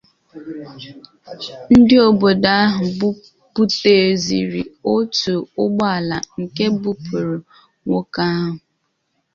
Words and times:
Ndị 1.77 1.95
obodo 2.07 2.47
ahụ 2.63 2.85
buteziri 3.53 4.61
otu 4.93 5.33
ụgbọala 5.63 6.17
nke 6.41 6.63
bupụrụ 6.81 7.37
nwoke 7.85 8.21
ahụ 8.33 8.51